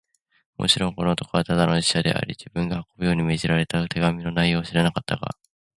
[0.57, 5.37] もちろん、この男はただの使者であり、自分が運ぶように命じられた手紙の内容を知らなかったが、